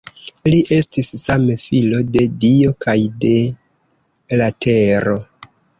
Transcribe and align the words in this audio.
Li 0.53 0.61
estis 0.77 1.09
same 1.23 1.57
filo 1.65 2.01
de 2.17 2.25
dio 2.47 2.75
kaj 2.87 2.99
de 3.27 3.33
la 4.43 4.53
tero. 4.67 5.21